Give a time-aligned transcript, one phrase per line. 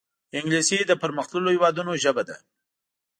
[0.37, 2.35] انګلیسي د پرمختللو هېوادونو ژبه ده